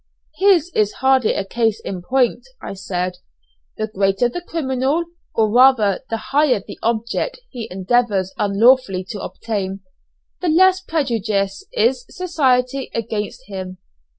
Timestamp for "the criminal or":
4.27-5.51